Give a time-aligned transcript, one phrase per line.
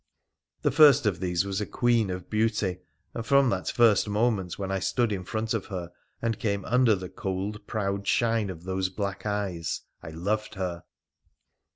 [0.63, 2.79] The first of these was a queen of beauty,
[3.13, 5.91] and from that first moment when I stood in front of her,
[6.23, 10.85] and came under the cold, proud shine of those black eyes, I loved her